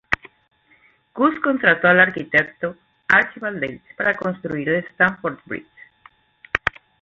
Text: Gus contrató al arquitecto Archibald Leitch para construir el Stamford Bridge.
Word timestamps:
Gus 1.13 1.39
contrató 1.43 1.87
al 1.87 1.99
arquitecto 1.99 2.75
Archibald 3.07 3.59
Leitch 3.61 3.95
para 3.95 4.15
construir 4.15 4.67
el 4.69 4.83
Stamford 4.93 5.37
Bridge. 5.45 5.67